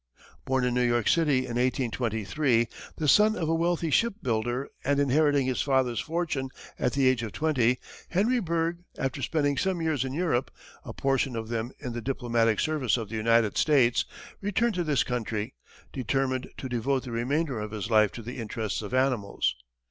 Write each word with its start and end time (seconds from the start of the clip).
Born 0.45 0.65
in 0.65 0.73
New 0.73 0.81
York 0.81 1.07
City 1.07 1.45
in 1.45 1.57
1823, 1.57 2.67
the 2.97 3.07
son 3.07 3.35
of 3.35 3.47
a 3.47 3.53
wealthy 3.53 3.91
ship 3.91 4.15
builder 4.23 4.67
and 4.83 4.99
inheriting 4.99 5.45
his 5.45 5.61
father's 5.61 5.99
fortune 5.99 6.49
at 6.79 6.93
the 6.93 7.07
age 7.07 7.21
of 7.21 7.33
twenty, 7.33 7.77
Henry 8.09 8.39
Bergh, 8.41 8.79
after 8.97 9.21
spending 9.21 9.57
some 9.57 9.79
years 9.79 10.03
in 10.03 10.11
Europe, 10.13 10.49
a 10.83 10.91
portion 10.91 11.35
of 11.35 11.49
them 11.49 11.71
in 11.77 11.93
the 11.93 12.01
diplomatic 12.01 12.59
service 12.59 12.97
of 12.97 13.09
the 13.09 13.15
United 13.15 13.57
States, 13.59 14.05
returned 14.41 14.73
to 14.73 14.83
this 14.83 15.03
country, 15.03 15.53
determined 15.93 16.49
to 16.57 16.67
devote 16.67 17.03
the 17.03 17.11
remainder 17.11 17.59
of 17.59 17.69
his 17.69 17.91
life 17.91 18.11
to 18.13 18.23
the 18.23 18.39
interests 18.39 18.81
of 18.81 18.95
animals. 18.95 19.55